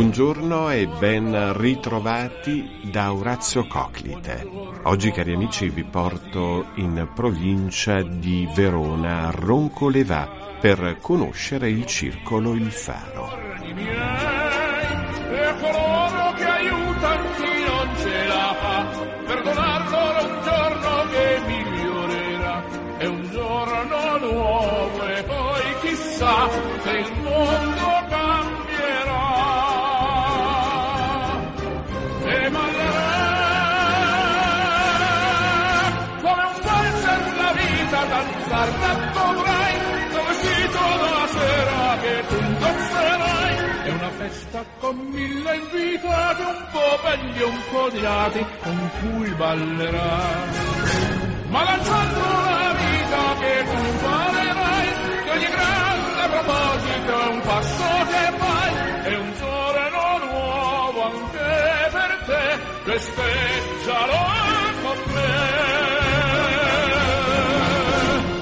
[0.00, 4.48] Buongiorno e ben ritrovati da Orazio Coclite.
[4.84, 12.54] Oggi cari amici vi porto in provincia di Verona a Roncolevà per conoscere il circolo
[12.54, 13.28] Il Faro.
[26.82, 27.99] Se il mondo
[38.60, 39.74] danzar dovrai,
[40.12, 43.54] come vestito la sera che tu indosserai.
[43.84, 50.48] È una festa con mille invitati, un po' belli un po' odiati, con cui ballerai.
[51.48, 52.20] Ma lanciando
[52.58, 54.88] la vita che tu imparerai,
[55.24, 62.12] che ogni grande proposito è un passo che fai, è un giorno nuovo anche per
[62.26, 62.44] te,
[62.84, 64.18] festeggialo
[64.82, 65.39] con me.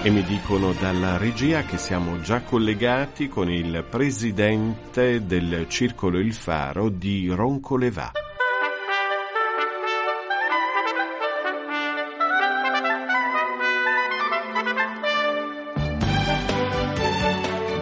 [0.08, 6.32] E mi dicono dalla regia che siamo già collegati con il presidente del circolo Il
[6.32, 8.12] Faro di Roncolevà.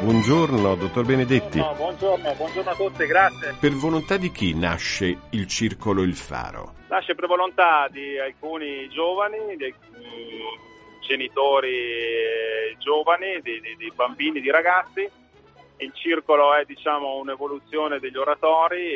[0.03, 1.59] Buongiorno, dottor Benedetti.
[1.59, 3.55] No, buongiorno, buongiorno a tutti, grazie.
[3.61, 6.75] Per volontà di chi nasce il circolo Il Faro?
[6.89, 10.75] Nasce per volontà di alcuni giovani, di alcuni
[11.06, 15.09] genitori eh, giovani, di, di- di bambini, di ragazzi.
[15.78, 18.93] Il circolo è diciamo un'evoluzione degli oratori,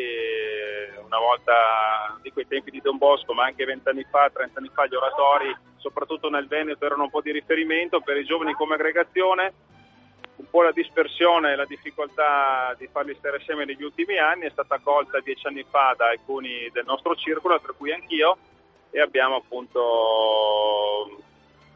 [1.05, 4.95] una volta di quei tempi di Don Bosco, ma anche vent'anni fa, trent'anni fa, gli
[4.95, 9.53] oratori, soprattutto nel Veneto, erano un po' di riferimento per i giovani come aggregazione.
[10.37, 14.51] un po' la dispersione e la difficoltà di farli stare assieme negli ultimi anni è
[14.51, 18.39] stata accolta dieci anni fa da alcuni del nostro circolo, tra cui anch'io,
[18.91, 21.23] e abbiamo appunto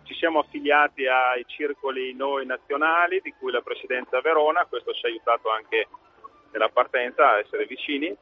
[0.05, 5.09] ci siamo affiliati ai circoli noi nazionali, di cui la presidenza Verona, questo ci ha
[5.09, 5.89] aiutato anche
[6.53, 8.15] nella partenza a essere vicini.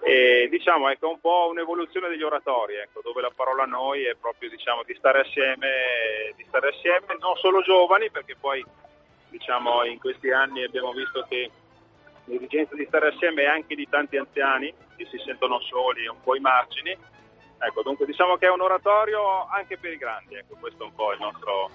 [0.00, 4.48] E diciamo ecco un po' un'evoluzione degli oratori, ecco, dove la parola noi è proprio
[4.48, 8.64] diciamo, di stare assieme, di stare assieme, non solo giovani, perché poi
[9.28, 11.50] diciamo in questi anni abbiamo visto che
[12.26, 16.32] l'esigenza di stare assieme è anche di tanti anziani che si sentono soli un po'
[16.32, 16.96] ai margini.
[17.58, 20.94] Ecco, dunque diciamo che è un oratorio anche per i grandi, ecco, questo è un
[20.94, 21.70] po' il nostro...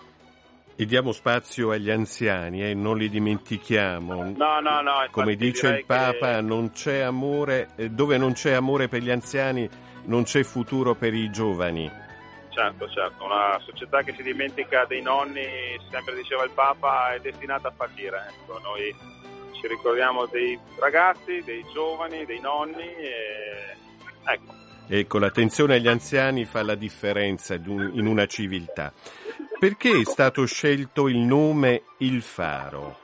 [0.76, 4.34] E diamo spazio agli anziani, eh, non li dimentichiamo.
[4.36, 5.06] No, no, no.
[5.12, 9.12] Come dice il Papa, che- non c'è amore, eh, dove non c'è amore per gli
[9.12, 9.70] anziani
[10.06, 11.90] non c'è futuro per i giovani.
[12.50, 15.46] Certo, certo, una società che si dimentica dei nonni,
[15.90, 18.28] sempre diceva il Papa, è destinata a patire.
[18.30, 18.94] Ecco, noi
[19.60, 23.76] ci ricordiamo dei ragazzi, dei giovani, dei nonni e
[24.26, 24.63] ecco.
[24.96, 28.94] Ecco, l'attenzione agli anziani fa la differenza in una civiltà.
[29.58, 33.00] Perché è stato scelto il nome Il Faro?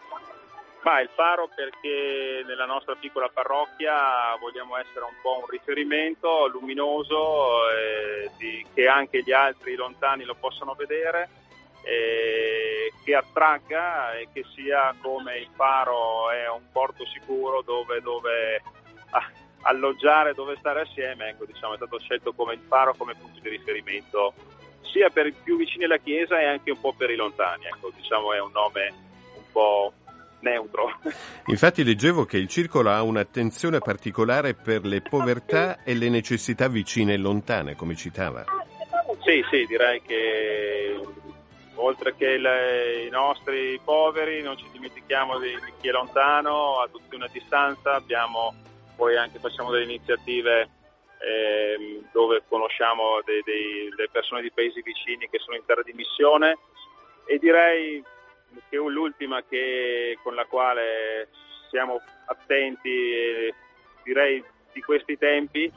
[0.84, 7.68] Ma il faro perché nella nostra piccola parrocchia vogliamo essere un po' un riferimento luminoso
[7.72, 11.28] eh, di- che anche gli altri lontani lo possano vedere,
[11.82, 18.62] eh, che attragga e che sia come il faro è un porto sicuro dove, dove
[19.10, 23.40] ah, alloggiare, dove stare assieme, ecco diciamo è stato scelto come il faro come punto
[23.42, 24.34] di riferimento
[24.82, 27.92] sia per i più vicini alla chiesa e anche un po' per i lontani, ecco
[27.96, 28.94] diciamo è un nome
[29.36, 29.94] un po'
[30.40, 31.00] neutro.
[31.48, 37.14] Infatti leggevo che il circolo ha un'attenzione particolare per le povertà e le necessità vicine
[37.14, 38.46] e lontane, come citava.
[39.24, 40.98] Sì, sì, direi che
[41.76, 46.84] oltre che il- i nostri poveri non ci dimentichiamo di, di chi è lontano, a
[46.84, 48.54] adozione a distanza, abbiamo
[49.00, 50.68] poi anche facciamo delle iniziative
[51.20, 55.94] ehm, dove conosciamo dei- dei- delle persone di paesi vicini che sono in terra di
[55.94, 56.58] missione.
[57.26, 58.04] E direi
[58.70, 61.30] che l'ultima che, con la quale
[61.70, 63.54] siamo attenti, eh,
[64.04, 64.44] direi
[64.74, 65.72] di questi tempi,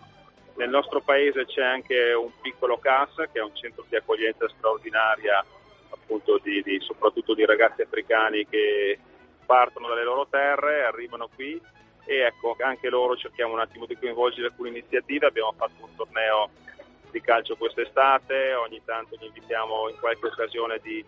[0.56, 5.44] nel nostro paese c'è anche un piccolo CAS, che è un centro di accoglienza straordinaria
[5.90, 8.98] appunto di, di, soprattutto di ragazzi africani che
[9.46, 11.60] partono dalle loro terre, arrivano qui
[12.04, 16.50] e ecco anche loro cerchiamo un attimo di coinvolgere alcune iniziative, abbiamo fatto un torneo
[17.10, 21.04] di calcio quest'estate, ogni tanto li invitiamo in qualche occasione di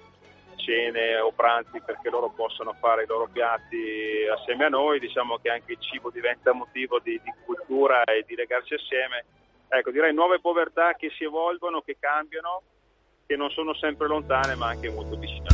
[0.56, 5.50] cene o pranzi perché loro possano fare i loro piatti assieme a noi, diciamo che
[5.50, 9.24] anche il cibo diventa motivo di, di cultura e di legarsi assieme.
[9.68, 12.62] Ecco, direi nuove povertà che si evolvono, che cambiano,
[13.26, 15.48] che non sono sempre lontane ma anche molto vicine.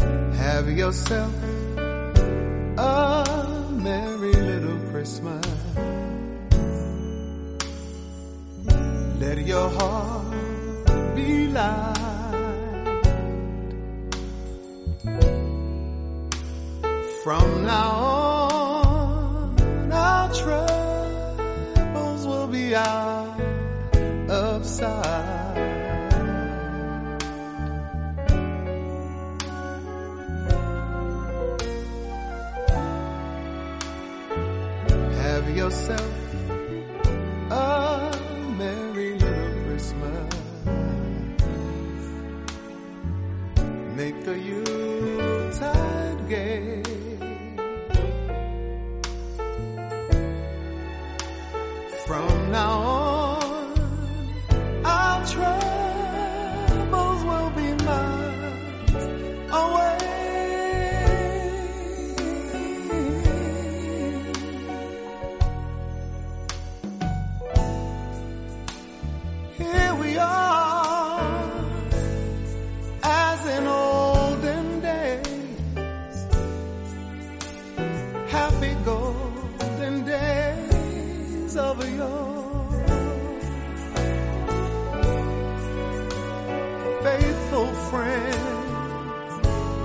[9.21, 10.35] Let your heart
[11.15, 11.95] be light.
[17.23, 17.91] From now
[18.81, 23.39] on, our troubles will be out
[24.31, 25.59] of sight.
[35.21, 36.20] Have yourself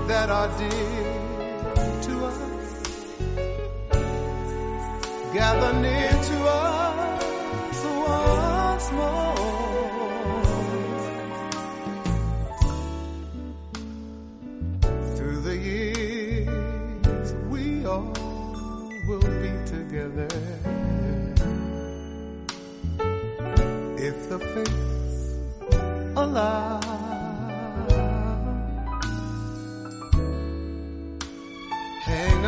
[0.06, 2.38] that are dear to us,
[5.34, 9.34] gather near to us once more.
[15.16, 18.12] Through the years, we all
[19.08, 20.28] will be together.
[23.98, 25.34] If the fates
[26.16, 26.85] allow.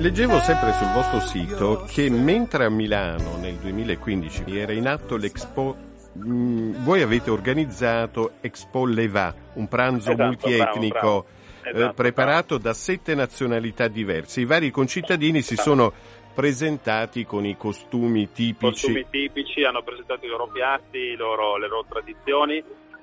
[0.00, 5.76] Leggevo sempre sul vostro sito che mentre a Milano nel 2015 era in atto l'Expo,
[6.12, 11.26] mh, voi avete organizzato Expo Leva, un pranzo Esatto, multietnico bravo, bravo.
[11.64, 14.40] eh, Esatto, preparato da sette nazionalità diverse.
[14.40, 15.92] I vari concittadini si sono
[16.32, 18.70] presentati con i costumi tipici.
[18.70, 22.62] costumi tipici, hanno presentato i loro piatti, i loro- le loro tradizioni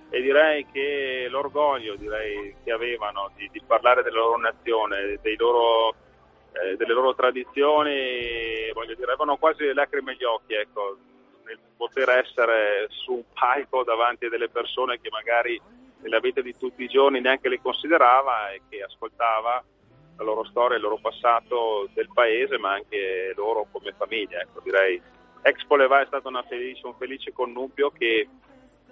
[0.09, 5.93] e direi che l'orgoglio direi, che avevano di, di parlare della loro nazione, dei loro,
[6.63, 10.97] eh, delle loro tradizioni, voglio dire, avevano quasi le lacrime agli occhi, ecco,
[11.45, 15.59] nel poter essere su un palco davanti a delle persone che magari
[16.01, 19.63] nella vita di tutti i giorni neanche le considerava e che ascoltava
[20.17, 24.39] la loro storia, il loro passato del paese, ma anche loro come famiglia.
[24.39, 25.01] Ecco, direi
[25.41, 28.27] Expo Leva è stato felice, un felice connubio che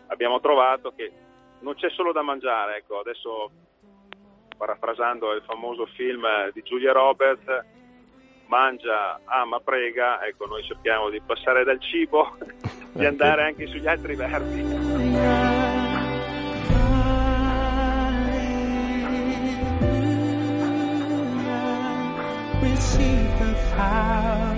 [0.08, 1.12] abbiamo trovato che
[1.62, 3.50] non c'è solo da mangiare, ecco, adesso
[4.56, 7.46] parafrasando il famoso film di Giulia Roberts,
[8.48, 12.38] mangia, ama, prega, ecco, noi cerchiamo di passare dal cibo,
[12.94, 15.62] di andare anche sugli altri verbi.
[22.62, 24.53] receive the power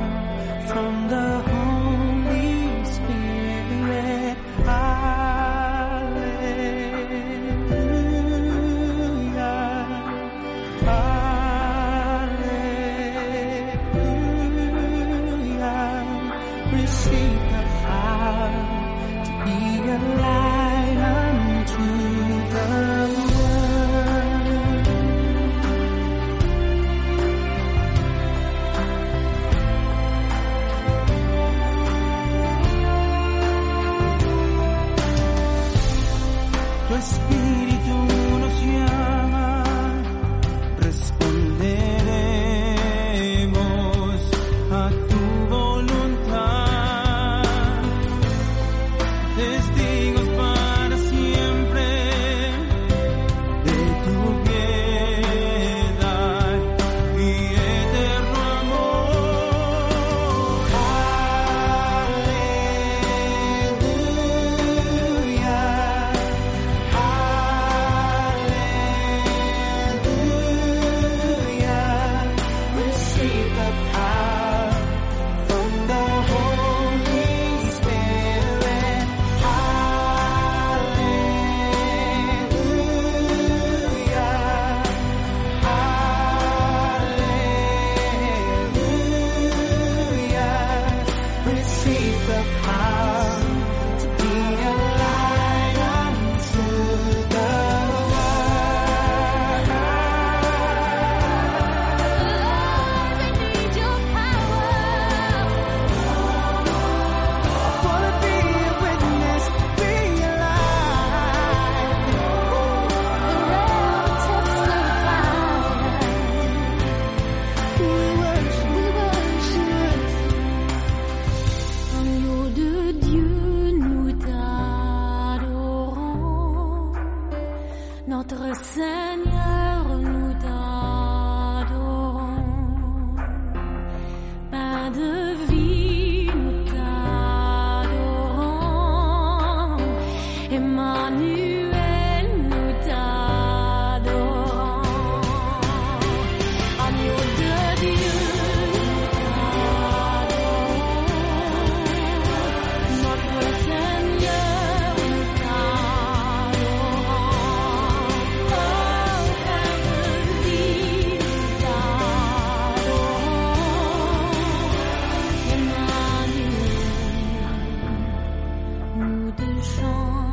[169.37, 170.24] 你说。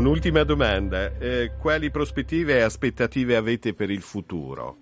[0.00, 4.76] Un'ultima domanda, eh, quali prospettive e aspettative avete per il futuro?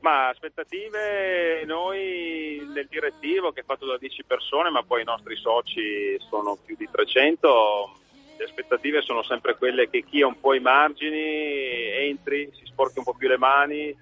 [0.00, 5.34] Ma aspettative noi nel direttivo che è fatto da 10 persone, ma poi i nostri
[5.36, 7.96] soci sono più di 300,
[8.36, 12.98] le aspettative sono sempre quelle che chi ha un po' i margini entri, si sporchi
[12.98, 13.96] un po' più le mani,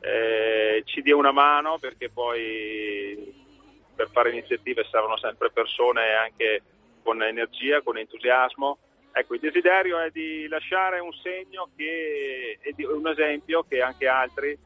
[0.00, 3.32] eh, ci dia una mano perché poi
[3.94, 6.62] per fare iniziative servono sempre persone anche
[7.04, 8.78] con energia, con entusiasmo.
[9.12, 14.58] Ecco, il desiderio è di lasciare un segno che, e un esempio che anche altri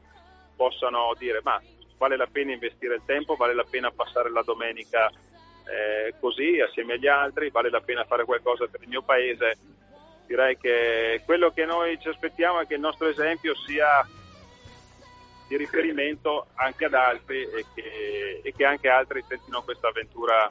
[0.55, 1.61] possano dire ma
[1.97, 6.93] vale la pena investire il tempo, vale la pena passare la domenica eh, così assieme
[6.93, 9.57] agli altri, vale la pena fare qualcosa per il mio paese.
[10.25, 14.07] Direi che quello che noi ci aspettiamo è che il nostro esempio sia
[15.47, 20.47] di riferimento anche ad altri e che, e che anche altri tentino questa avventura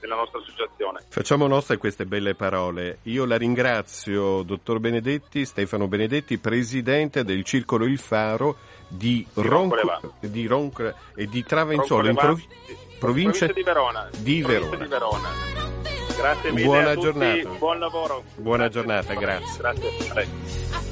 [0.00, 1.04] della nostra associazione.
[1.08, 2.98] Facciamo nostre queste belle parole.
[3.04, 8.56] Io la ringrazio, dottor Benedetti, Stefano Benedetti, presidente del Circolo Il Faro
[8.88, 12.46] di, di Ronco, di Ronco e di Travenzuolo, in provi-
[12.98, 14.08] provincia, provincia, di Verona.
[14.18, 14.76] Di Verona.
[14.76, 15.28] Di Verona.
[16.16, 17.48] Grazie mille Buona tutti, giornata.
[17.58, 18.24] buon lavoro.
[18.36, 18.80] Buona grazie.
[18.80, 19.58] giornata, grazie.
[19.60, 20.89] Grazie.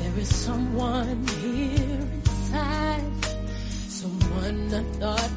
[0.00, 3.24] There is someone here inside,
[3.88, 5.31] someone I thought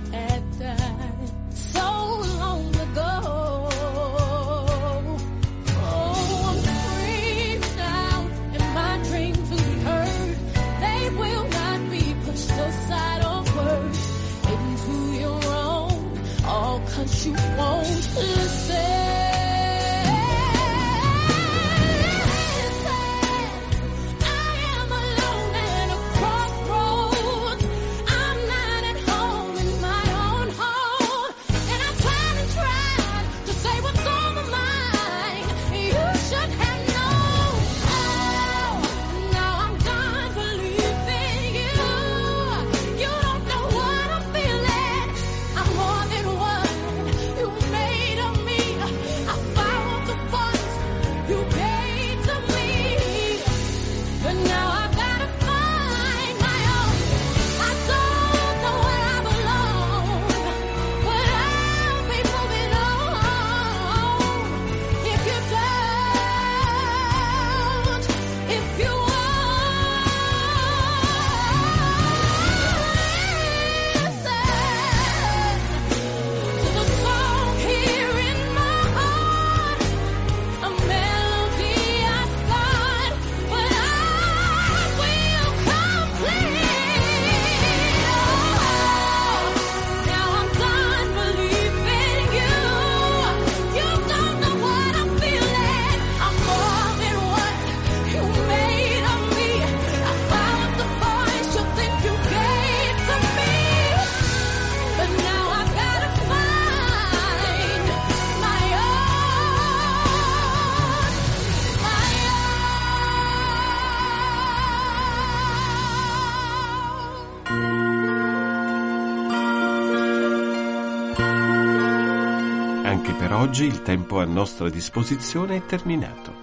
[123.56, 126.34] oggi il tempo a nostra disposizione è terminato.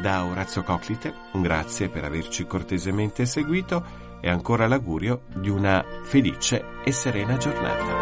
[0.00, 3.84] Da Orazio Coclite un grazie per averci cortesemente seguito
[4.22, 7.99] e ancora l'augurio di una felice e serena giornata.